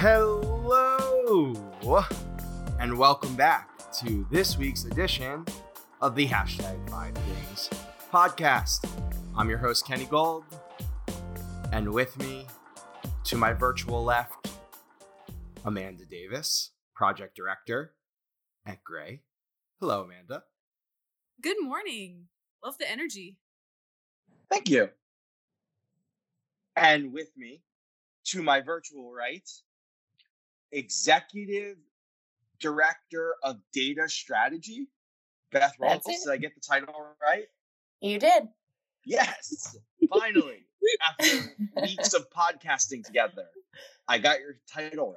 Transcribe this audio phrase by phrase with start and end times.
[0.00, 1.52] Hello,
[2.78, 5.44] and welcome back to this week's edition
[6.00, 7.68] of the hashtag Five Things
[8.12, 8.88] podcast.
[9.36, 10.44] I'm your host, Kenny Gold,
[11.72, 12.46] and with me
[13.24, 14.52] to my virtual left,
[15.64, 17.94] Amanda Davis, project director
[18.64, 19.22] at Grey.
[19.80, 20.44] Hello, Amanda.
[21.42, 22.28] Good morning.
[22.64, 23.36] Love the energy.
[24.48, 24.90] Thank you.
[26.76, 27.62] And with me
[28.26, 29.50] to my virtual right,
[30.72, 31.76] executive
[32.60, 34.88] director of data strategy,
[35.50, 37.46] Beth That's Did I get the title right?
[38.00, 38.48] You did.
[39.04, 39.76] Yes,
[40.10, 40.64] finally,
[41.08, 43.46] after weeks of podcasting together,
[44.06, 45.16] I got your title right.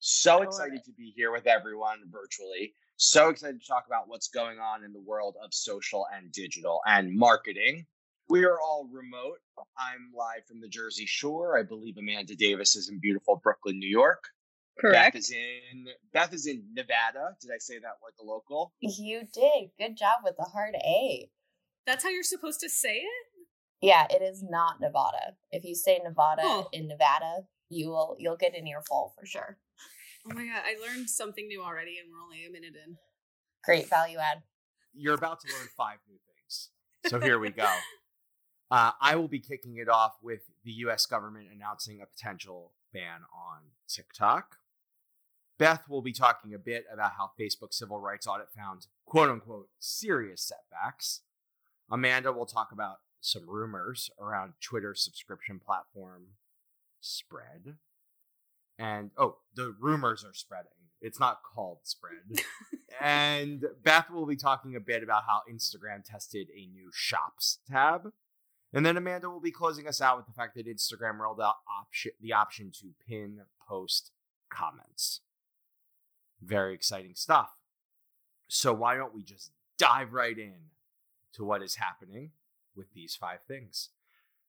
[0.00, 2.74] So excited to be here with everyone virtually.
[2.96, 6.80] So excited to talk about what's going on in the world of social and digital
[6.86, 7.86] and marketing.
[8.28, 9.38] We are all remote.
[9.78, 11.58] I'm live from the Jersey Shore.
[11.58, 14.22] I believe Amanda Davis is in beautiful Brooklyn, New York.
[14.80, 15.14] Correct.
[15.14, 17.36] Beth is in Beth is in Nevada.
[17.40, 18.72] Did I say that like a local?
[18.80, 19.70] You did.
[19.78, 21.30] Good job with the hard A.
[21.86, 23.24] That's how you're supposed to say it?
[23.80, 25.36] Yeah, it is not Nevada.
[25.50, 26.68] If you say Nevada Oh.
[26.72, 29.58] in Nevada, you will you'll get an earful for sure.
[30.26, 32.96] Oh my god, I learned something new already and we're only a minute in.
[33.64, 34.42] Great value add.
[34.94, 36.70] you're about to learn five new things.
[37.06, 37.66] So here we go.
[38.70, 43.22] Uh, I will be kicking it off with the US government announcing a potential ban
[43.32, 44.57] on TikTok.
[45.58, 49.68] Beth will be talking a bit about how Facebook's civil rights audit found quote unquote
[49.78, 51.22] serious setbacks.
[51.90, 56.28] Amanda will talk about some rumors around Twitter subscription platform
[57.00, 57.76] spread.
[58.78, 60.70] And oh, the rumors are spreading.
[61.00, 62.44] It's not called spread.
[63.00, 68.12] and Beth will be talking a bit about how Instagram tested a new shops tab.
[68.72, 71.56] And then Amanda will be closing us out with the fact that Instagram rolled out
[71.80, 74.12] option the option to pin post
[74.50, 75.20] comments.
[76.42, 77.50] Very exciting stuff.
[78.48, 80.70] So why don't we just dive right in
[81.34, 82.30] to what is happening
[82.74, 83.90] with these five things?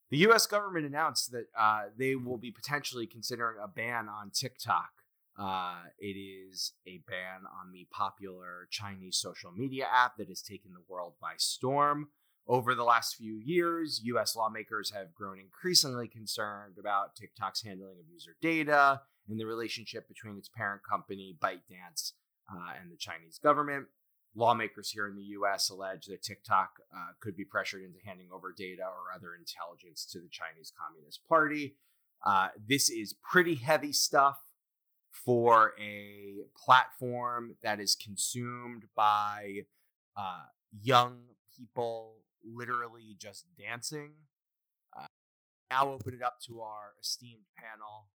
[0.09, 0.47] The U.S.
[0.47, 4.89] government announced that uh, they will be potentially considering a ban on TikTok.
[5.37, 10.73] Uh, it is a ban on the popular Chinese social media app that has taken
[10.73, 12.09] the world by storm.
[12.47, 18.11] Over the last few years, US lawmakers have grown increasingly concerned about TikTok's handling of
[18.11, 22.13] user data and the relationship between its parent company, ByteDance,
[22.51, 23.85] uh, and the Chinese government.
[24.35, 28.53] Lawmakers here in the US allege that TikTok uh, could be pressured into handing over
[28.55, 31.75] data or other intelligence to the Chinese Communist Party.
[32.25, 34.39] Uh, this is pretty heavy stuff
[35.11, 39.61] for a platform that is consumed by
[40.15, 40.43] uh,
[40.81, 41.17] young
[41.57, 42.13] people
[42.43, 44.11] literally just dancing.
[44.97, 45.05] Uh,
[45.71, 48.07] now open it up to our esteemed panel.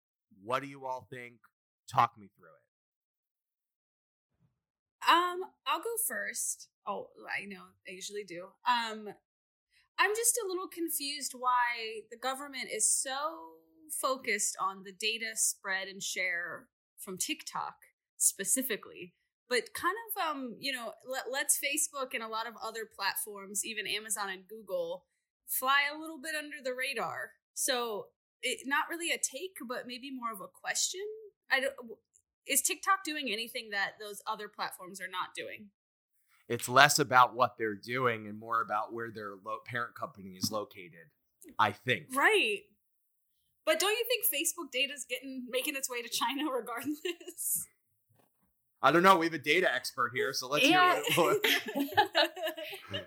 [0.42, 1.34] What do you all think?
[1.92, 2.64] Talk me through it.
[5.10, 6.68] Um, I'll go first.
[6.86, 8.48] Oh, I know, I usually do.
[8.66, 9.08] Um,
[9.98, 13.12] I'm just a little confused why the government is so
[14.00, 16.66] focused on the data spread and share
[16.98, 17.74] from TikTok
[18.16, 19.14] specifically,
[19.48, 20.92] but kind of um, you know,
[21.30, 25.04] let's Facebook and a lot of other platforms, even Amazon and Google,
[25.46, 27.32] fly a little bit under the radar.
[27.52, 28.06] So,
[28.44, 31.00] it, not really a take, but maybe more of a question.
[31.50, 31.74] I don't.
[32.46, 35.70] Is TikTok doing anything that those other platforms are not doing?
[36.46, 40.52] It's less about what they're doing and more about where their lo- parent company is
[40.52, 41.08] located.
[41.58, 42.06] I think.
[42.14, 42.60] Right.
[43.66, 47.66] But don't you think Facebook data's getting making its way to China regardless?
[48.82, 49.16] I don't know.
[49.16, 51.00] We have a data expert here, so let's Yeah.
[51.08, 51.40] hear what.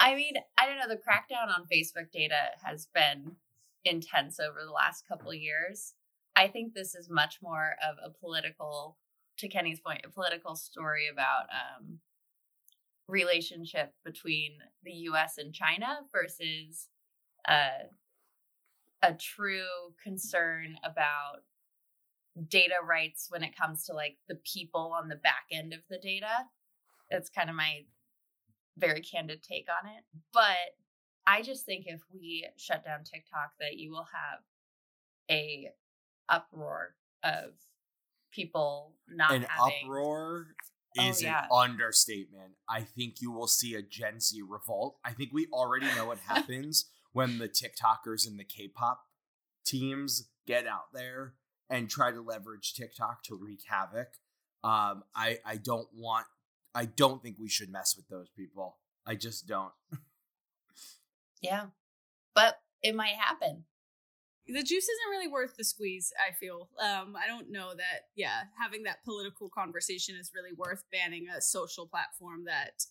[0.00, 0.88] I mean, I don't know.
[0.88, 3.32] The crackdown on Facebook data has been
[3.86, 5.94] intense over the last couple years.
[6.34, 8.98] I think this is much more of a political,
[9.38, 11.98] to Kenny's point, a political story about um,
[13.08, 14.52] relationship between
[14.82, 15.38] the U.S.
[15.38, 16.88] and China versus
[17.48, 17.88] uh,
[19.02, 21.42] a true concern about
[22.48, 25.98] data rights when it comes to like the people on the back end of the
[25.98, 26.46] data.
[27.10, 27.84] That's kind of my
[28.76, 30.04] very candid take on it.
[30.32, 30.76] But
[31.26, 34.40] I just think if we shut down TikTok, that you will have
[35.30, 35.70] a
[36.28, 37.54] uproar of
[38.32, 40.46] people not An having uproar
[40.98, 41.44] Oh, is yeah.
[41.44, 42.52] an understatement.
[42.68, 44.96] I think you will see a Gen Z revolt.
[45.04, 49.02] I think we already know what happens when the TikTokers and the K-pop
[49.64, 51.34] teams get out there
[51.68, 54.08] and try to leverage TikTok to wreak havoc.
[54.64, 56.26] Um, I I don't want.
[56.74, 58.78] I don't think we should mess with those people.
[59.06, 59.72] I just don't.
[61.40, 61.66] Yeah.
[62.34, 63.64] But it might happen.
[64.46, 68.44] the juice isn't really worth the squeeze i feel um i don't know that yeah
[68.60, 72.84] having that political conversation is really worth banning a social platform that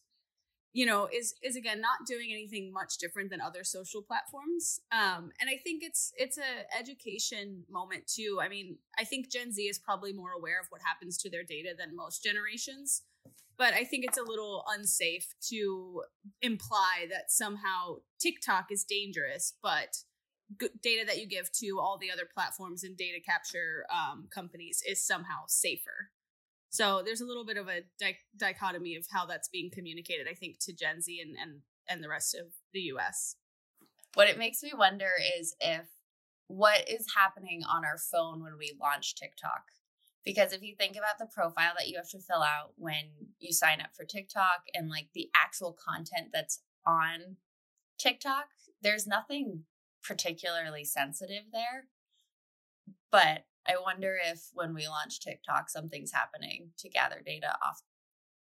[0.73, 5.31] you know is is again not doing anything much different than other social platforms um
[5.39, 9.63] and i think it's it's a education moment too i mean i think gen z
[9.63, 13.03] is probably more aware of what happens to their data than most generations
[13.57, 16.03] but i think it's a little unsafe to
[16.41, 19.97] imply that somehow tiktok is dangerous but
[20.83, 25.01] data that you give to all the other platforms and data capture um, companies is
[25.01, 26.11] somehow safer
[26.75, 30.33] so there's a little bit of a di- dichotomy of how that's being communicated, I
[30.33, 33.37] think, to Gen Z and, and and the rest of the US.
[34.15, 35.09] What it makes me wonder
[35.39, 35.85] is if
[36.47, 39.63] what is happening on our phone when we launch TikTok.
[40.25, 43.53] Because if you think about the profile that you have to fill out when you
[43.53, 47.37] sign up for TikTok and like the actual content that's on
[47.99, 48.47] TikTok,
[48.81, 49.63] there's nothing
[50.03, 51.87] particularly sensitive there.
[53.11, 57.81] But I wonder if when we launch TikTok, something's happening to gather data off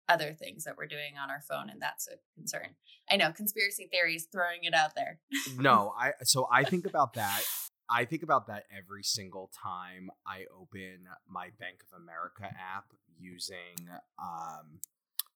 [0.10, 2.76] other things that we're doing on our phone, and that's a concern.
[3.10, 5.20] I know conspiracy theories throwing it out there.
[5.58, 7.44] no, I so I think about that.
[7.90, 12.86] I think about that every single time I open my Bank of America app
[13.20, 13.90] using
[14.20, 14.80] um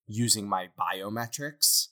[0.08, 1.90] using my biometrics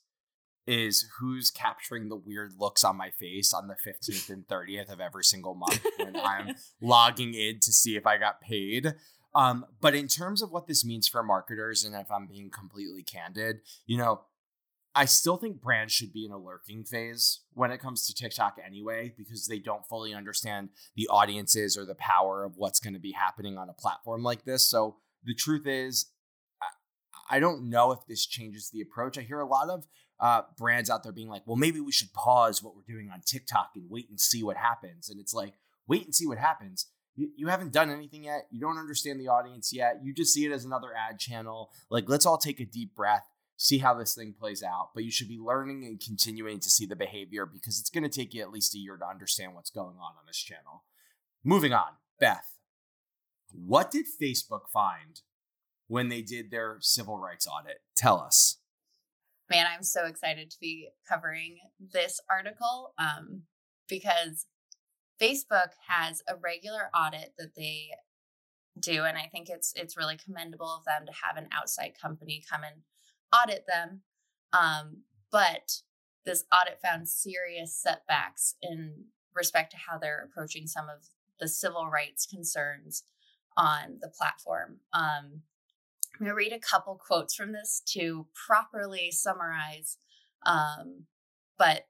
[0.67, 4.99] is who's capturing the weird looks on my face on the 15th and 30th of
[4.99, 8.95] every single month when I'm logging in to see if I got paid.
[9.35, 13.03] Um, but in terms of what this means for marketers, and if I'm being completely
[13.03, 14.21] candid, you know,
[14.97, 18.57] I still think brands should be in a lurking phase when it comes to TikTok
[18.65, 22.99] anyway, because they don't fully understand the audiences or the power of what's going to
[22.99, 24.63] be happening on a platform like this.
[24.63, 24.95] So
[25.25, 26.05] the truth is,
[27.29, 29.17] I don't know if this changes the approach.
[29.17, 29.85] I hear a lot of
[30.19, 33.21] uh, brands out there being like, well, maybe we should pause what we're doing on
[33.25, 35.09] TikTok and wait and see what happens.
[35.09, 35.55] And it's like,
[35.87, 36.85] wait and see what happens.
[37.15, 38.47] You, you haven't done anything yet.
[38.51, 40.01] You don't understand the audience yet.
[40.03, 41.71] You just see it as another ad channel.
[41.89, 43.25] Like, let's all take a deep breath,
[43.57, 44.89] see how this thing plays out.
[44.93, 48.09] But you should be learning and continuing to see the behavior because it's going to
[48.09, 50.83] take you at least a year to understand what's going on on this channel.
[51.43, 52.53] Moving on, Beth,
[53.51, 55.21] what did Facebook find
[55.87, 57.81] when they did their civil rights audit?
[57.95, 58.57] Tell us
[59.49, 63.43] man, I'm so excited to be covering this article um,
[63.87, 64.45] because
[65.21, 67.89] Facebook has a regular audit that they
[68.77, 72.43] do, and I think it's it's really commendable of them to have an outside company
[72.49, 72.81] come and
[73.35, 74.01] audit them.
[74.53, 75.81] Um, but
[76.25, 79.05] this audit found serious setbacks in
[79.35, 81.07] respect to how they're approaching some of
[81.39, 83.03] the civil rights concerns
[83.57, 84.77] on the platform.
[84.93, 85.41] Um,
[86.13, 89.97] I'm going to read a couple quotes from this to properly summarize.
[90.45, 91.03] Um,
[91.57, 91.87] but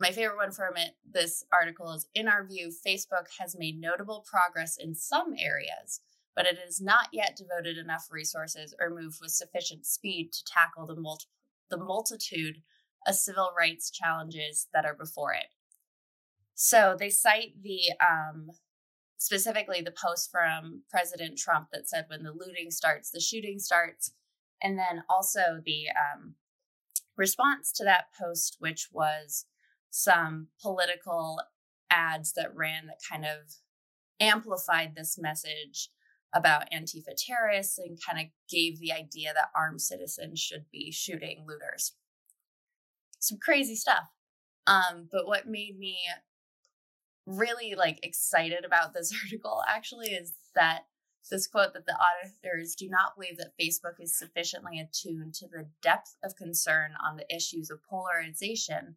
[0.00, 4.24] my favorite one from it, this article is In our view, Facebook has made notable
[4.28, 6.00] progress in some areas,
[6.34, 10.86] but it has not yet devoted enough resources or moved with sufficient speed to tackle
[10.86, 11.26] the, multi-
[11.70, 12.62] the multitude
[13.06, 15.46] of civil rights challenges that are before it.
[16.54, 18.50] So they cite the um,
[19.16, 24.12] specifically the post from President Trump that said, when the looting starts, the shooting starts.
[24.62, 26.34] And then also the um,
[27.16, 29.46] response to that post, which was
[29.90, 31.40] some political
[31.90, 33.56] ads that ran that kind of
[34.20, 35.90] amplified this message
[36.34, 41.44] about Antifa terrorists and kind of gave the idea that armed citizens should be shooting
[41.46, 41.92] looters.
[43.18, 44.08] Some crazy stuff.
[44.66, 45.98] Um, but what made me
[47.26, 50.86] really like excited about this article actually is that
[51.30, 55.68] this quote that the auditors do not believe that Facebook is sufficiently attuned to the
[55.80, 58.96] depth of concern on the issues of polarization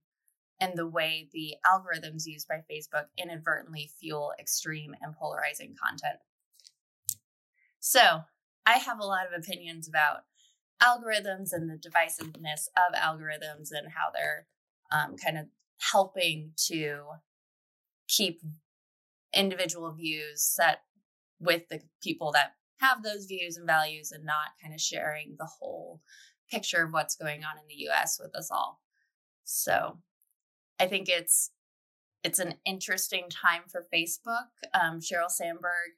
[0.60, 6.18] and the way the algorithms used by Facebook inadvertently fuel extreme and polarizing content.
[7.88, 8.22] So,
[8.66, 10.22] I have a lot of opinions about
[10.82, 14.48] algorithms and the divisiveness of algorithms and how they're
[14.92, 15.46] um, kind of
[15.92, 17.04] helping to
[18.08, 18.42] keep
[19.36, 20.80] individual views set
[21.40, 25.46] with the people that have those views and values and not kind of sharing the
[25.60, 26.02] whole
[26.50, 28.82] picture of what's going on in the US with us all.
[29.44, 30.00] So
[30.80, 31.52] I think it's
[32.24, 34.48] it's an interesting time for Facebook.
[34.74, 35.92] Um, Sheryl Sandberg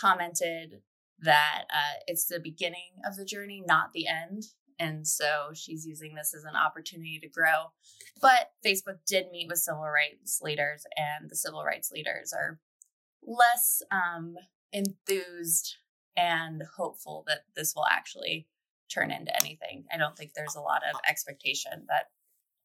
[0.00, 0.82] commented
[1.22, 4.44] that uh, it's the beginning of the journey, not the end.
[4.78, 7.72] And so she's using this as an opportunity to grow.
[8.20, 12.60] But Facebook did meet with civil rights leaders, and the civil rights leaders are
[13.26, 14.36] less um,
[14.72, 15.76] enthused
[16.16, 18.46] and hopeful that this will actually
[18.92, 19.84] turn into anything.
[19.92, 22.06] I don't think there's a lot of expectation that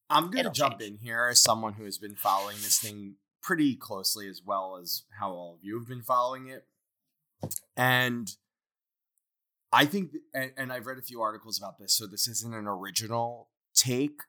[0.09, 0.91] I'm going to jump change.
[0.93, 5.03] in here as someone who has been following this thing pretty closely as well as
[5.19, 6.65] how all of you have been following it.
[7.75, 8.29] And
[9.73, 12.67] I think, and, and I've read a few articles about this, so this isn't an
[12.67, 14.19] original take,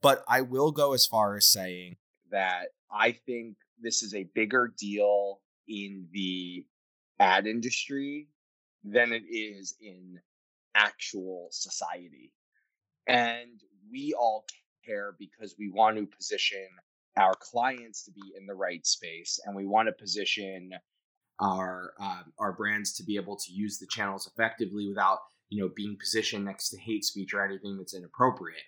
[0.00, 1.96] but I will go as far as saying
[2.30, 6.64] that I think this is a bigger deal in the
[7.18, 8.28] ad industry
[8.84, 10.20] than it is in
[10.76, 12.32] actual society.
[13.08, 13.60] And
[13.90, 14.44] we all
[14.86, 16.66] care because we want to position
[17.16, 20.70] our clients to be in the right space and we want to position
[21.40, 25.18] our uh, our brands to be able to use the channels effectively without
[25.48, 28.62] you know being positioned next to hate speech or anything that's inappropriate.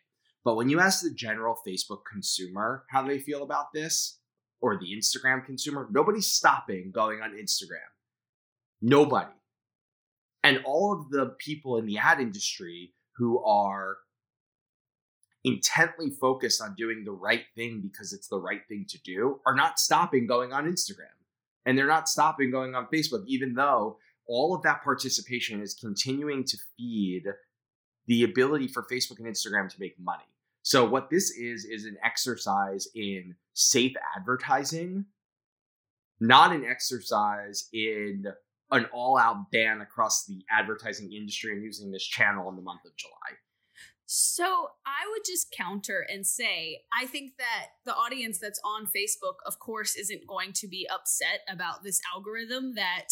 [0.44, 4.18] But when you ask the general facebook consumer how they feel about this
[4.60, 7.90] or the instagram consumer nobody's stopping going on instagram.
[8.80, 9.30] Nobody.
[10.42, 13.98] And all of the people in the ad industry who are
[15.44, 19.54] intently focused on doing the right thing because it's the right thing to do are
[19.54, 21.14] not stopping going on Instagram.
[21.64, 26.44] And they're not stopping going on Facebook, even though all of that participation is continuing
[26.44, 27.24] to feed
[28.06, 30.24] the ability for Facebook and Instagram to make money.
[30.62, 35.06] So, what this is, is an exercise in safe advertising,
[36.20, 38.26] not an exercise in
[38.70, 42.84] an all out ban across the advertising industry and using this channel in the month
[42.86, 43.12] of July.
[44.06, 49.36] So I would just counter and say, I think that the audience that's on Facebook,
[49.46, 53.08] of course, isn't going to be upset about this algorithm that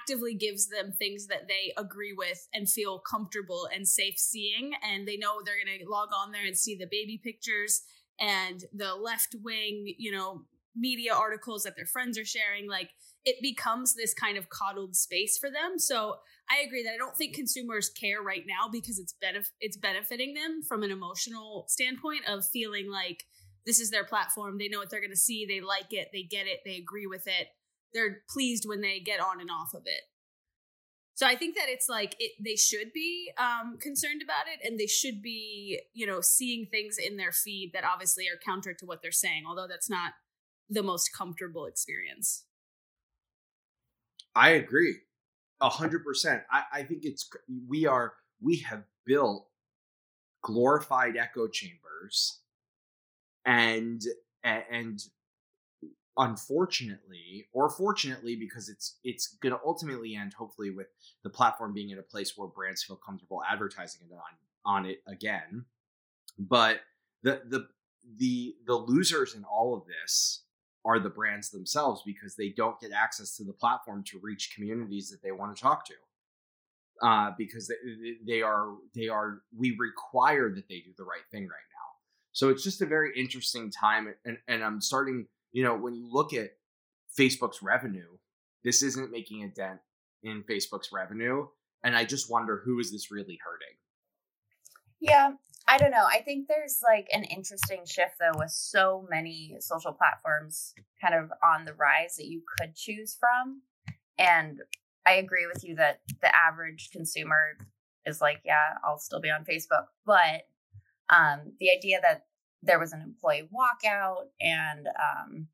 [0.00, 4.72] actively gives them things that they agree with and feel comfortable and safe seeing.
[4.82, 7.82] And they know they're going to log on there and see the baby pictures
[8.18, 10.44] and the left wing, you know,
[10.76, 12.68] media articles that their friends are sharing.
[12.68, 12.90] Like
[13.24, 15.78] it becomes this kind of coddled space for them.
[15.78, 16.16] So
[16.50, 20.34] I agree that I don't think consumers care right now because it's benef- it's benefiting
[20.34, 23.24] them from an emotional standpoint of feeling like
[23.66, 24.58] this is their platform.
[24.58, 25.46] They know what they're going to see.
[25.46, 26.08] They like it.
[26.12, 26.60] They get it.
[26.64, 27.48] They agree with it.
[27.94, 30.02] They're pleased when they get on and off of it.
[31.14, 34.80] So I think that it's like it, they should be um, concerned about it, and
[34.80, 38.86] they should be, you know, seeing things in their feed that obviously are counter to
[38.86, 39.42] what they're saying.
[39.46, 40.14] Although that's not
[40.70, 42.44] the most comfortable experience.
[44.34, 45.00] I agree,
[45.68, 46.42] hundred percent.
[46.50, 47.28] I think it's
[47.68, 49.46] we are we have built
[50.42, 52.40] glorified echo chambers,
[53.44, 54.02] and
[54.42, 55.02] and
[56.16, 60.88] unfortunately or fortunately because it's it's going to ultimately end hopefully with
[61.22, 64.98] the platform being in a place where brands feel comfortable advertising it on on it
[65.06, 65.64] again
[66.38, 66.80] but
[67.22, 67.66] the the
[68.16, 70.42] the the losers in all of this
[70.84, 75.10] are the brands themselves because they don't get access to the platform to reach communities
[75.10, 75.94] that they want to talk to.
[77.02, 81.44] Uh, because they, they are they are we require that they do the right thing
[81.44, 81.90] right now.
[82.32, 85.26] So it's just a very interesting time, and and I'm starting.
[85.52, 86.50] You know, when you look at
[87.18, 88.18] Facebook's revenue,
[88.64, 89.80] this isn't making a dent
[90.22, 91.46] in Facebook's revenue,
[91.82, 93.76] and I just wonder who is this really hurting.
[95.00, 95.32] Yeah,
[95.68, 96.06] I don't know.
[96.08, 101.30] I think there's like an interesting shift though with so many social platforms kind of
[101.44, 103.62] on the rise that you could choose from.
[104.18, 104.60] And
[105.06, 107.56] I agree with you that the average consumer
[108.04, 109.86] is like, yeah, I'll still be on Facebook.
[110.04, 110.46] But
[111.08, 112.26] um, the idea that
[112.62, 115.48] there was an employee walkout and um,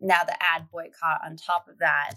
[0.00, 2.14] now the ad boycott on top of that,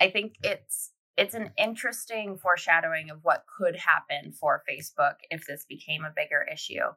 [0.00, 5.64] I think it's it's an interesting foreshadowing of what could happen for Facebook if this
[5.68, 6.94] became a bigger issue.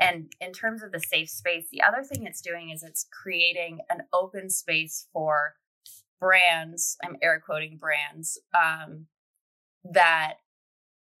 [0.00, 3.80] And in terms of the safe space, the other thing it's doing is it's creating
[3.90, 5.54] an open space for
[6.20, 9.06] brands, I'm air quoting brands, um,
[9.84, 10.34] that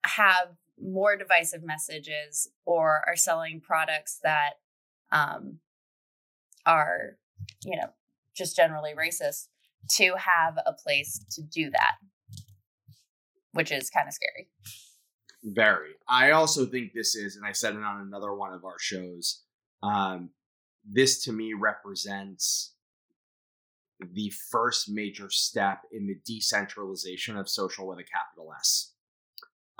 [0.04, 4.54] have more divisive messages or are selling products that
[5.10, 5.58] um,
[6.64, 7.16] are,
[7.64, 7.90] you know,
[8.34, 9.48] just generally racist
[9.90, 11.96] to have a place to do that
[13.58, 14.48] which is kind of scary.
[15.42, 15.90] Very.
[16.08, 19.42] I also think this is, and I said it on another one of our shows.
[19.82, 20.30] Um,
[20.88, 22.74] this to me represents
[24.00, 28.92] the first major step in the decentralization of social with a capital S.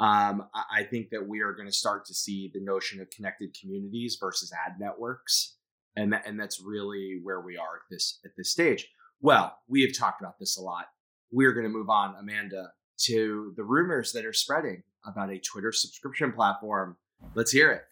[0.00, 3.56] Um, I think that we are going to start to see the notion of connected
[3.60, 5.56] communities versus ad networks,
[5.94, 8.88] and that, and that's really where we are at this at this stage.
[9.20, 10.86] Well, we have talked about this a lot.
[11.30, 15.72] We're going to move on, Amanda, to the rumors that are spreading about a Twitter
[15.72, 16.96] subscription platform.
[17.34, 17.82] Let's hear it.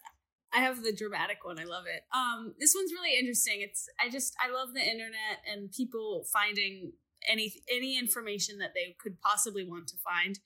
[0.53, 1.59] I have the dramatic one.
[1.59, 2.03] I love it.
[2.15, 3.61] Um, this one's really interesting.
[3.61, 6.93] It's I just I love the internet and people finding
[7.27, 10.39] any any information that they could possibly want to find.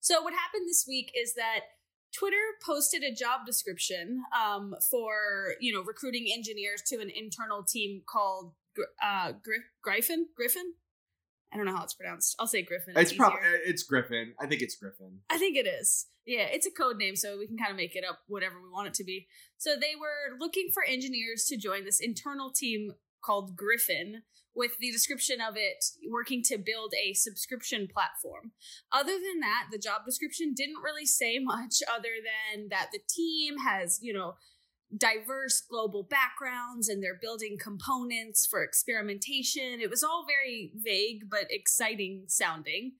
[0.00, 1.60] So what happened this week is that
[2.16, 8.02] Twitter posted a job description um, for you know recruiting engineers to an internal team
[8.06, 8.52] called
[9.02, 9.32] uh,
[9.82, 10.28] Griffin.
[10.36, 10.74] Griffin.
[11.52, 12.36] I don't know how it's pronounced.
[12.38, 12.94] I'll say Griffin.
[12.96, 14.34] It's probably uh, it's Griffin.
[14.40, 15.20] I think it's Griffin.
[15.30, 16.06] I think it is.
[16.26, 18.68] Yeah, it's a code name, so we can kind of make it up whatever we
[18.70, 19.26] want it to be.
[19.56, 24.22] So they were looking for engineers to join this internal team called Griffin,
[24.58, 28.50] with the description of it working to build a subscription platform.
[28.92, 33.58] Other than that, the job description didn't really say much other than that the team
[33.58, 34.34] has, you know,
[34.96, 39.80] diverse global backgrounds and they're building components for experimentation.
[39.80, 42.92] It was all very vague but exciting sounding.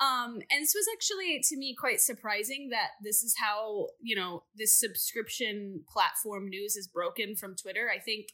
[0.00, 4.44] Um, and this was actually to me quite surprising that this is how, you know,
[4.56, 7.90] this subscription platform news is broken from Twitter.
[7.94, 8.28] I think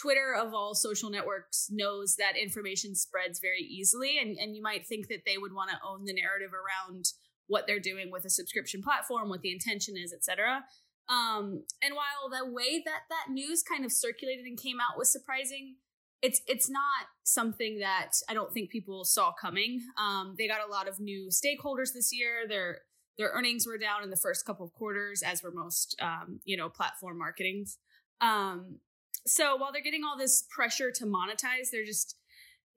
[0.00, 4.86] Twitter of all social networks knows that information spreads very easily and, and you might
[4.86, 7.06] think that they would want to own the narrative around
[7.48, 10.64] what they're doing with a subscription platform, what the intention is, etc.
[11.08, 15.10] Um, and while the way that that news kind of circulated and came out was
[15.12, 15.76] surprising,
[16.22, 19.80] it's it's not something that I don't think people saw coming.
[19.98, 22.46] Um, they got a lot of new stakeholders this year.
[22.48, 22.80] Their
[23.18, 26.56] their earnings were down in the first couple of quarters, as were most um, you
[26.56, 27.78] know platform marketings.
[28.20, 28.80] Um,
[29.26, 32.16] so while they're getting all this pressure to monetize, they're just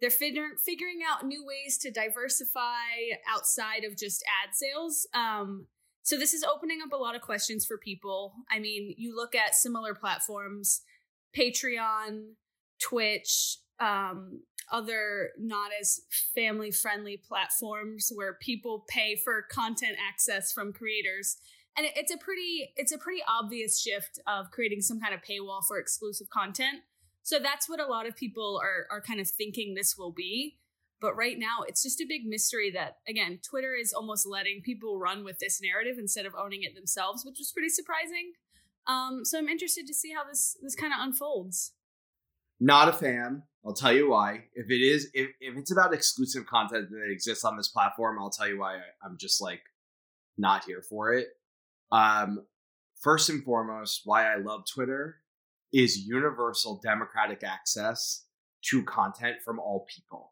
[0.01, 5.07] they're figuring figuring out new ways to diversify outside of just ad sales.
[5.13, 5.67] Um,
[6.09, 8.33] so this is opening up a lot of questions for people.
[8.49, 10.81] I mean, you look at similar platforms,
[11.37, 12.31] Patreon,
[12.81, 15.99] Twitch, um, other not as
[16.33, 21.37] family friendly platforms where people pay for content access from creators.
[21.77, 25.61] And it's a pretty it's a pretty obvious shift of creating some kind of paywall
[25.67, 26.79] for exclusive content.
[27.21, 30.57] So that's what a lot of people are are kind of thinking this will be
[31.01, 34.99] but right now, it's just a big mystery that, again, Twitter is almost letting people
[34.99, 38.33] run with this narrative instead of owning it themselves, which was pretty surprising.
[38.87, 41.73] Um, so I'm interested to see how this this kind of unfolds.
[42.59, 43.43] Not a fan.
[43.65, 44.45] I'll tell you why.
[44.53, 48.29] If it is, if, if it's about exclusive content that exists on this platform, I'll
[48.29, 49.61] tell you why I, I'm just like
[50.37, 51.27] not here for it.
[51.91, 52.45] Um,
[52.99, 55.17] first and foremost, why I love Twitter
[55.71, 58.25] is universal democratic access
[58.69, 60.31] to content from all people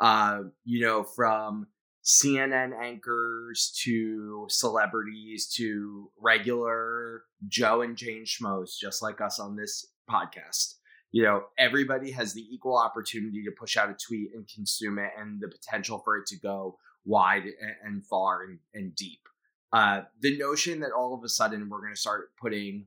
[0.00, 1.66] uh, you know, from
[2.04, 9.86] CNN anchors to celebrities to regular Joe and Jane schmoes, just like us on this
[10.10, 10.76] podcast.
[11.12, 15.10] You know, everybody has the equal opportunity to push out a tweet and consume it,
[15.18, 17.44] and the potential for it to go wide
[17.84, 19.20] and, far and, and deep.
[19.72, 22.86] Uh, the notion that all of a sudden we're going to start putting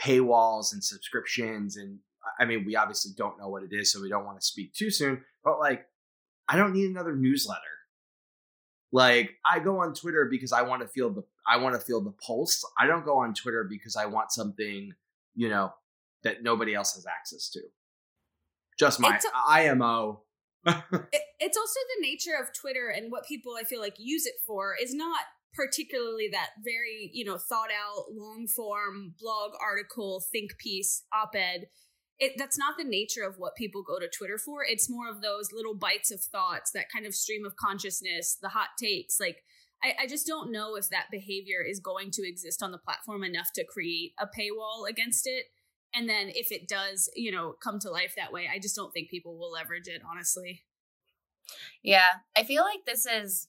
[0.00, 1.98] paywalls and subscriptions, and
[2.38, 4.72] I mean, we obviously don't know what it is, so we don't want to speak
[4.72, 5.86] too soon, but like
[6.48, 7.60] I don't need another newsletter.
[8.92, 12.00] Like I go on Twitter because I want to feel the I want to feel
[12.00, 12.64] the pulse.
[12.78, 14.92] I don't go on Twitter because I want something,
[15.34, 15.72] you know,
[16.22, 17.60] that nobody else has access to.
[18.78, 20.22] Just my it's a, IMO.
[20.66, 24.36] it, it's also the nature of Twitter and what people I feel like use it
[24.46, 25.20] for is not
[25.54, 31.66] particularly that very, you know, thought out long form blog article, think piece, op-ed
[32.18, 34.64] it, that's not the nature of what people go to Twitter for.
[34.64, 38.50] It's more of those little bites of thoughts, that kind of stream of consciousness, the
[38.50, 39.18] hot takes.
[39.18, 39.42] Like,
[39.82, 43.24] I, I just don't know if that behavior is going to exist on the platform
[43.24, 45.46] enough to create a paywall against it.
[45.94, 48.92] And then if it does, you know, come to life that way, I just don't
[48.92, 50.62] think people will leverage it, honestly.
[51.82, 52.06] Yeah.
[52.36, 53.48] I feel like this is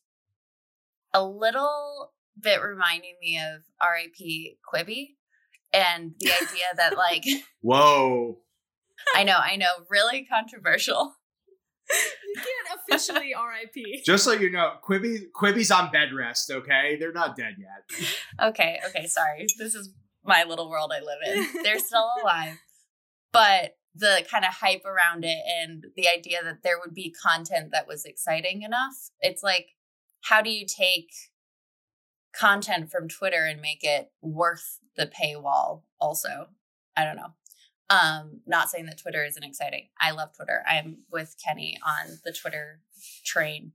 [1.14, 5.16] a little bit reminding me of RIP Quibi
[5.74, 7.24] and the idea that like
[7.62, 8.38] whoa
[9.16, 9.72] I know, I know.
[9.90, 11.16] Really controversial.
[11.90, 13.34] you can't officially
[13.76, 14.04] RIP.
[14.06, 16.98] Just so you know, Quibi Quibi's on bed rest, okay?
[17.00, 18.10] They're not dead yet.
[18.50, 19.46] Okay, okay, sorry.
[19.60, 21.64] This is my little world I live in.
[21.64, 22.58] They're still alive.
[23.32, 27.72] But the kind of hype around it and the idea that there would be content
[27.72, 28.94] that was exciting enough.
[29.22, 29.70] It's like,
[30.24, 31.10] how do you take
[32.38, 36.48] content from Twitter and make it worth the paywall also?
[36.98, 37.34] I don't know.
[37.90, 39.90] Um, not saying that Twitter isn't exciting.
[40.02, 40.64] I love Twitter.
[40.68, 42.82] I'm with Kenny on the Twitter
[43.24, 43.74] train.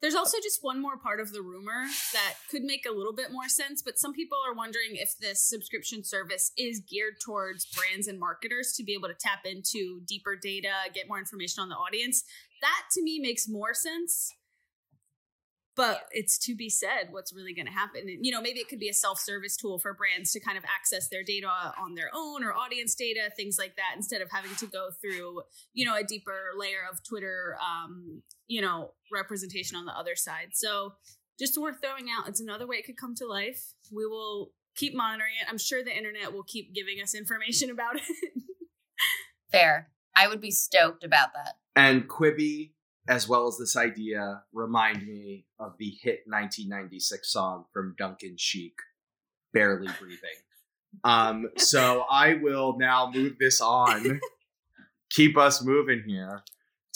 [0.00, 3.32] There's also just one more part of the rumor that could make a little bit
[3.32, 8.08] more sense, but some people are wondering if this subscription service is geared towards brands
[8.08, 11.74] and marketers to be able to tap into deeper data, get more information on the
[11.74, 12.24] audience.
[12.62, 14.32] That to me makes more sense
[15.78, 18.02] but it's to be said what's really going to happen.
[18.02, 20.64] And, you know maybe it could be a self-service tool for brands to kind of
[20.64, 24.54] access their data on their own or audience data things like that instead of having
[24.56, 29.84] to go through you know a deeper layer of twitter um, you know representation on
[29.84, 30.48] the other side.
[30.52, 30.94] So
[31.38, 32.28] just worth throwing out.
[32.28, 33.74] It's another way it could come to life.
[33.92, 35.46] We will keep monitoring it.
[35.48, 38.02] I'm sure the internet will keep giving us information about it.
[39.52, 39.90] Fair.
[40.16, 41.54] I would be stoked about that.
[41.76, 42.72] And Quibi,
[43.08, 48.74] as well as this idea, remind me of the hit 1996 song from Duncan Sheik,
[49.52, 50.38] Barely Breathing.
[51.04, 54.20] Um, so I will now move this on,
[55.10, 56.42] keep us moving here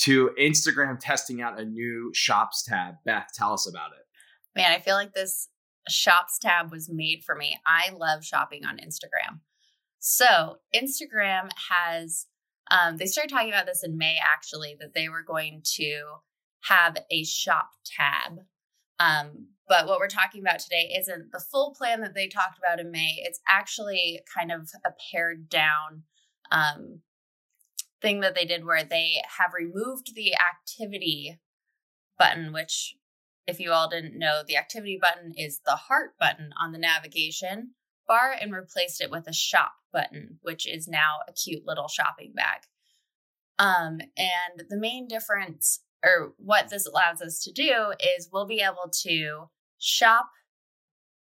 [0.00, 2.96] to Instagram testing out a new shops tab.
[3.06, 4.06] Beth, tell us about it.
[4.54, 5.48] Man, I feel like this
[5.88, 7.58] shops tab was made for me.
[7.66, 9.40] I love shopping on Instagram.
[9.98, 12.26] So, Instagram has,
[12.70, 16.02] um, they started talking about this in May actually, that they were going to
[16.68, 18.40] have a shop tab.
[18.98, 22.78] Um, but what we're talking about today isn't the full plan that they talked about
[22.78, 23.16] in May.
[23.18, 26.04] It's actually kind of a pared down
[26.50, 27.00] um,
[28.00, 31.40] thing that they did where they have removed the activity
[32.18, 32.96] button, which,
[33.46, 37.70] if you all didn't know, the activity button is the heart button on the navigation
[38.12, 42.32] bar and replaced it with a shop button, which is now a cute little shopping
[42.34, 42.60] bag.
[43.58, 48.60] Um, and the main difference, or what this allows us to do, is we'll be
[48.60, 49.48] able to
[49.78, 50.28] shop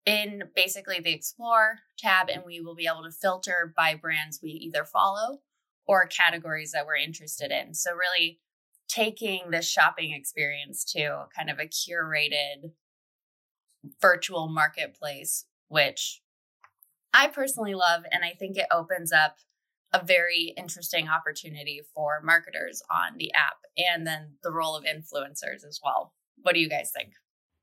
[0.05, 4.51] in basically the Explore tab, and we will be able to filter by brands we
[4.51, 5.39] either follow
[5.87, 7.75] or categories that we're interested in.
[7.75, 8.41] So, really
[8.89, 12.73] taking this shopping experience to kind of a curated
[14.01, 16.21] virtual marketplace, which
[17.13, 18.03] I personally love.
[18.11, 19.37] And I think it opens up
[19.93, 25.67] a very interesting opportunity for marketers on the app and then the role of influencers
[25.67, 26.13] as well.
[26.43, 27.13] What do you guys think?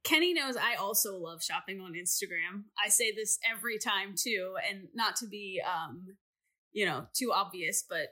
[0.04, 2.64] Kenny knows I also love shopping on Instagram.
[2.84, 6.18] I say this every time too, and not to be um,
[6.72, 8.10] you know, too obvious, but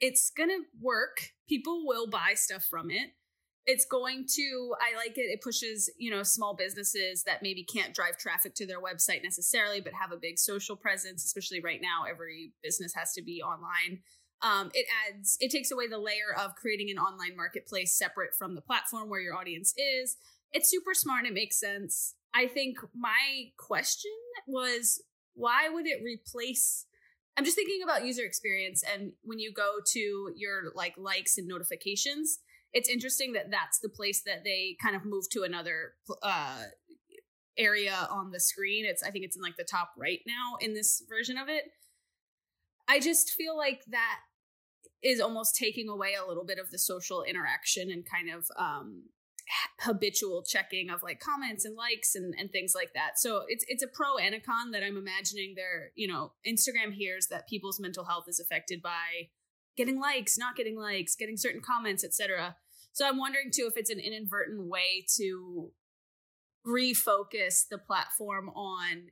[0.00, 1.30] it's gonna work.
[1.48, 3.10] People will buy stuff from it.
[3.70, 5.28] It's going to, I like it.
[5.30, 9.82] It pushes, you know, small businesses that maybe can't drive traffic to their website necessarily,
[9.82, 12.04] but have a big social presence, especially right now.
[12.10, 14.00] Every business has to be online.
[14.40, 18.54] Um, it adds, it takes away the layer of creating an online marketplace separate from
[18.54, 20.16] the platform where your audience is.
[20.50, 22.14] It's super smart it makes sense.
[22.34, 24.12] I think my question
[24.46, 25.02] was
[25.34, 26.86] why would it replace
[27.36, 31.46] I'm just thinking about user experience and when you go to your like likes and
[31.46, 32.40] notifications,
[32.72, 36.62] it's interesting that that's the place that they kind of move to another uh
[37.58, 38.84] area on the screen.
[38.86, 41.64] It's I think it's in like the top right now in this version of it.
[42.88, 44.20] I just feel like that
[45.02, 49.04] is almost taking away a little bit of the social interaction and kind of um
[49.80, 53.18] habitual checking of like comments and likes and, and things like that.
[53.18, 56.92] So it's it's a pro and a con that I'm imagining there, you know, Instagram
[56.92, 59.28] hears that people's mental health is affected by
[59.78, 62.56] getting likes, not getting likes, getting certain comments, etc.
[62.92, 65.70] So I'm wondering too if it's an inadvertent way to
[66.66, 69.06] refocus the platform on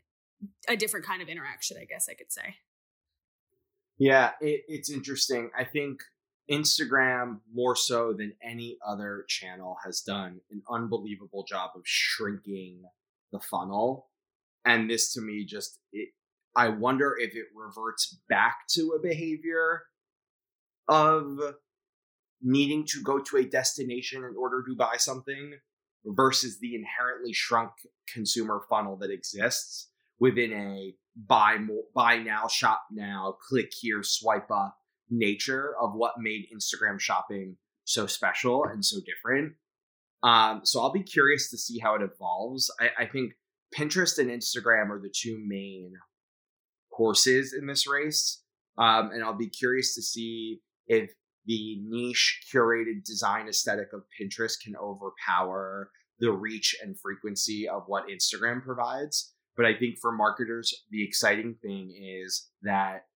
[0.69, 2.57] a different kind of interaction, I guess I could say.
[3.97, 5.51] Yeah, it, it's interesting.
[5.57, 6.01] I think
[6.51, 12.83] Instagram, more so than any other channel, has done an unbelievable job of shrinking
[13.33, 14.09] the funnel.
[14.65, 16.09] And this to me just, it,
[16.57, 19.83] I wonder if it reverts back to a behavior
[20.89, 21.39] of
[22.43, 25.55] needing to go to a destination in order to buy something
[26.05, 27.71] versus the inherently shrunk
[28.13, 29.89] consumer funnel that exists
[30.21, 34.77] within a buy more, buy now, shop now, click here, swipe up
[35.11, 39.55] nature of what made Instagram shopping so special and so different.
[40.23, 42.71] Um, so I'll be curious to see how it evolves.
[42.81, 43.33] I, I think
[43.77, 45.93] Pinterest and Instagram are the two main
[46.91, 48.43] horses in this race.
[48.79, 51.13] Um, and I'll be curious to see if
[51.47, 58.09] the niche curated design aesthetic of Pinterest can overpower the reach and frequency of what
[58.09, 59.33] Instagram provides.
[59.57, 63.07] But I think for marketers, the exciting thing is that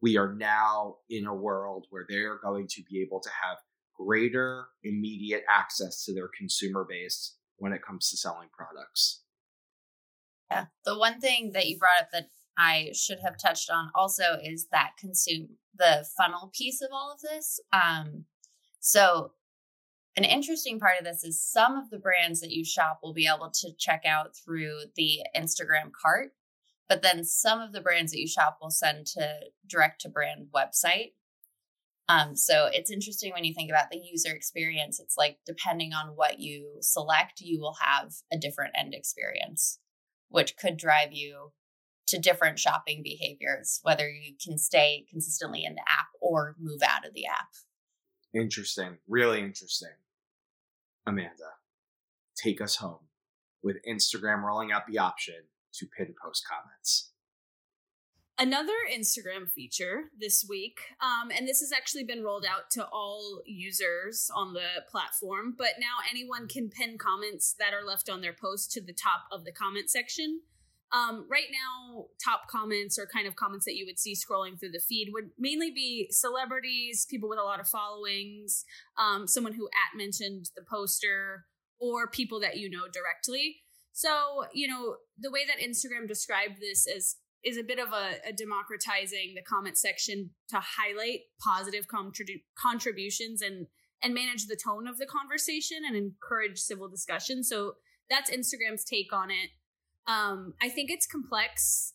[0.00, 3.58] we are now in a world where they're going to be able to have
[3.96, 9.22] greater immediate access to their consumer base when it comes to selling products.
[10.50, 10.66] Yeah.
[10.84, 12.26] The one thing that you brought up that
[12.58, 17.20] I should have touched on also is that consume the funnel piece of all of
[17.20, 17.60] this.
[17.72, 18.24] Um,
[18.80, 19.32] so
[20.16, 23.26] an interesting part of this is some of the brands that you shop will be
[23.26, 26.32] able to check out through the Instagram cart
[26.92, 29.36] but then some of the brands that you shop will send to
[29.66, 31.12] direct to brand website.
[32.06, 35.00] Um, so it's interesting when you think about the user experience.
[35.00, 39.78] It's like depending on what you select, you will have a different end experience,
[40.28, 41.52] which could drive you
[42.12, 47.04] to different shopping behaviors, whether you can stay consistently in the app or move out
[47.04, 47.48] of the app.
[48.34, 48.98] Interesting.
[49.08, 49.96] Really interesting.
[51.06, 51.56] Amanda,
[52.36, 53.08] take us home
[53.62, 55.34] with Instagram rolling out the option
[55.74, 57.10] to pin post comments.
[58.38, 63.40] another Instagram feature this week, um, and this has actually been rolled out to all
[63.46, 65.54] users on the platform.
[65.56, 69.22] But now anyone can pin comments that are left on their post to the top
[69.30, 70.40] of the comment section.
[70.92, 74.72] Um, right now, top comments or kind of comments that you would see scrolling through
[74.72, 78.64] the feed would mainly be celebrities, people with a lot of followings,
[78.98, 81.46] um, someone who at mentioned the poster,
[81.80, 83.56] or people that you know directly.
[83.92, 88.28] So, you know, the way that Instagram described this is is a bit of a,
[88.28, 93.66] a democratizing the comment section to highlight positive contribu- contributions and
[94.02, 97.44] and manage the tone of the conversation and encourage civil discussion.
[97.44, 97.74] So
[98.10, 99.50] that's Instagram's take on it.
[100.06, 101.94] Um, I think it's complex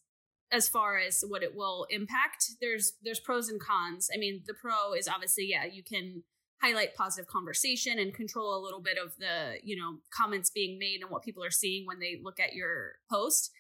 [0.51, 2.45] as far as what it will impact.
[2.61, 4.09] There's there's pros and cons.
[4.13, 6.23] I mean, the pro is obviously yeah, you can
[6.61, 11.01] highlight positive conversation and control a little bit of the you know comments being made
[11.01, 13.51] and what people are seeing when they look at your post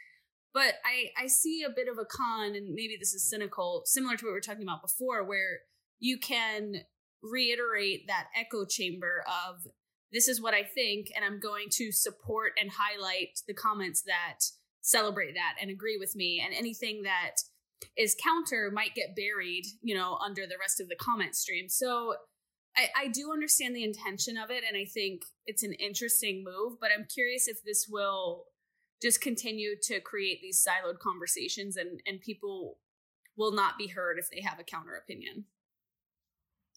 [0.53, 4.17] but i i see a bit of a con and maybe this is cynical similar
[4.17, 5.59] to what we were talking about before where
[5.99, 6.73] you can
[7.21, 9.67] reiterate that echo chamber of
[10.11, 14.39] this is what i think and i'm going to support and highlight the comments that
[14.81, 17.35] celebrate that and agree with me and anything that
[17.97, 22.13] is counter might get buried you know under the rest of the comment stream so
[22.77, 26.79] I, I do understand the intention of it, and I think it's an interesting move.
[26.79, 28.45] But I'm curious if this will
[29.01, 32.77] just continue to create these siloed conversations, and and people
[33.35, 35.45] will not be heard if they have a counter opinion.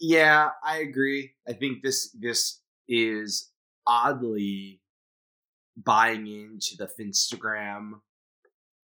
[0.00, 1.32] Yeah, I agree.
[1.46, 2.60] I think this this
[2.90, 3.50] is
[3.86, 4.80] oddly
[5.76, 8.00] buying into the Finstagram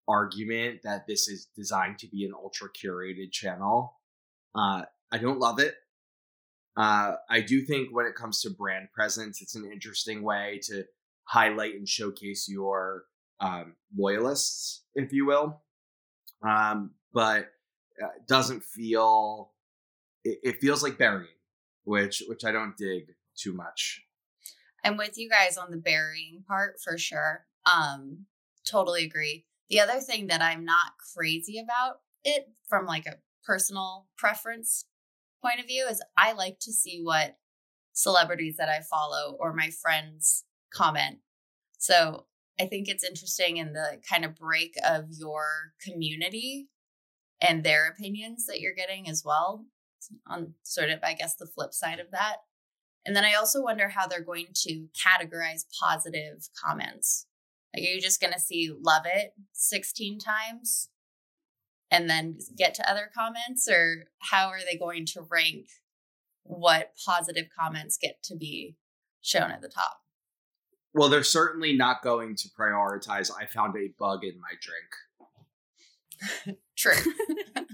[0.09, 4.01] argument that this is designed to be an ultra curated channel.
[4.55, 5.77] Uh, I don't love it.
[6.77, 10.85] Uh, I do think when it comes to brand presence, it's an interesting way to
[11.25, 13.05] highlight and showcase your
[13.41, 15.63] um, loyalists, if you will.
[16.43, 17.51] Um, but
[18.03, 19.53] uh, doesn't feel
[20.25, 21.29] it, it feels like burying,
[21.85, 24.03] which which I don't dig too much.
[24.85, 27.47] I'm with you guys on the burying part for sure.
[27.73, 28.27] Um,
[28.69, 29.47] totally agree.
[29.71, 34.87] The other thing that I'm not crazy about it from like a personal preference
[35.43, 37.37] point of view is I like to see what
[37.93, 41.19] celebrities that I follow or my friends comment.
[41.79, 42.27] So
[42.61, 46.69] I think it's interesting in the kind of break of your community
[47.41, 49.67] and their opinions that you're getting as well
[50.27, 52.37] on sort of I guess the flip side of that.
[53.05, 57.27] And then I also wonder how they're going to categorize positive comments.
[57.75, 60.89] Like, are you just going to see love it 16 times?
[61.93, 65.69] and then get to other comments or how are they going to rank
[66.45, 68.75] what positive comments get to be
[69.21, 69.99] shown at the top
[70.93, 74.55] well they're certainly not going to prioritize i found a bug in my
[76.45, 77.13] drink true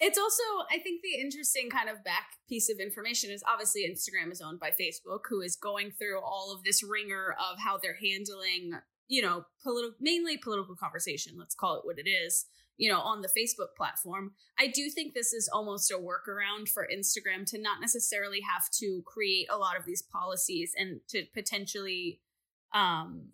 [0.00, 4.30] it's also i think the interesting kind of back piece of information is obviously instagram
[4.30, 7.98] is owned by facebook who is going through all of this ringer of how they're
[8.02, 8.72] handling
[9.08, 12.46] you know political mainly political conversation let's call it what it is
[12.78, 14.32] you know, on the Facebook platform.
[14.58, 19.02] I do think this is almost a workaround for Instagram to not necessarily have to
[19.04, 22.20] create a lot of these policies and to potentially
[22.72, 23.30] um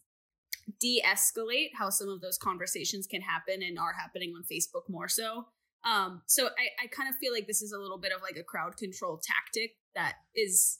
[0.81, 5.47] de-escalate how some of those conversations can happen and are happening on Facebook more so.
[5.85, 8.37] Um, so I, I kind of feel like this is a little bit of like
[8.39, 10.79] a crowd control tactic that is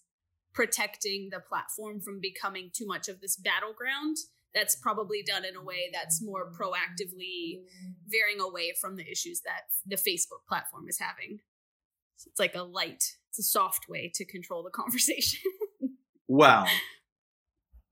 [0.55, 4.17] protecting the platform from becoming too much of this battleground
[4.55, 7.61] that's probably done in a way that's more proactively
[8.07, 11.41] veering away from the issues that the Facebook platform is having.
[12.17, 15.41] So it's like a light, it's a soft way to control the conversation.
[16.29, 16.67] well,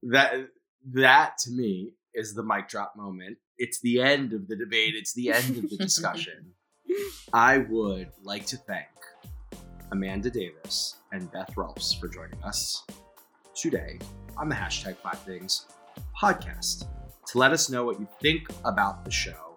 [0.05, 0.49] that
[0.93, 3.39] that to me is the mic drop moment.
[3.59, 6.55] It's the end of the debate, it's the end of the discussion.
[7.33, 8.89] I would like to thank
[9.91, 12.85] Amanda Davis and Beth Rolfs for joining us
[13.55, 13.99] today
[14.37, 15.67] on the hashtag five things
[16.21, 16.87] podcast.
[17.27, 19.57] To let us know what you think about the show,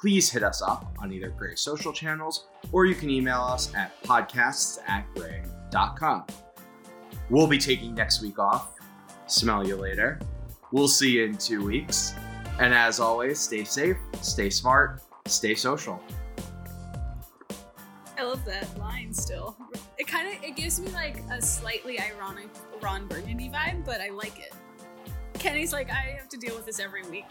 [0.00, 4.00] please hit us up on either Grey social channels or you can email us at
[4.02, 6.24] podcasts at grey.com.
[7.30, 8.74] We'll be taking next week off.
[9.26, 10.20] Smell you later.
[10.72, 12.14] We'll see you in two weeks.
[12.58, 16.00] And as always, stay safe, stay smart, stay social.
[18.36, 19.56] Love that line still.
[19.96, 22.48] It kind of it gives me like a slightly ironic
[22.82, 24.52] Ron Burgundy vibe, but I like it.
[25.34, 27.24] Kenny's like, I have to deal with this every week.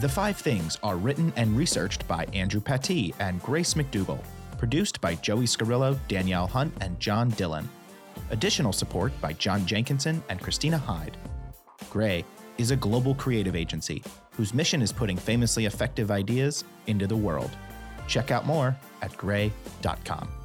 [0.00, 4.24] the Five Things are written and researched by Andrew Pattee and Grace McDougall.
[4.56, 7.68] Produced by Joey Scarillo, Danielle Hunt, and John Dillon.
[8.30, 11.18] Additional support by John Jenkinson and Christina Hyde.
[11.90, 12.24] Grey
[12.56, 17.50] is a global creative agency whose mission is putting famously effective ideas into the world.
[18.10, 20.39] Check out more at grey.com.